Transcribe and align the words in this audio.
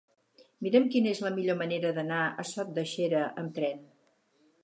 Mira'm 0.67 0.87
quina 0.95 1.11
és 1.17 1.21
la 1.25 1.31
millor 1.35 1.59
manera 1.59 1.91
d'anar 1.99 2.23
a 2.27 2.47
Sot 2.53 2.73
de 2.79 2.87
Xera 2.95 3.23
amb 3.43 3.55
tren. 3.59 3.87